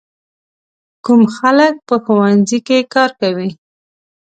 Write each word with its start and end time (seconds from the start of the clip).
کوم 1.05 1.21
خلک 1.37 1.73
په 1.87 1.95
ښوونځي 2.03 2.59
کې 2.67 2.77
کار 2.93 3.11
کوي؟ 3.21 3.49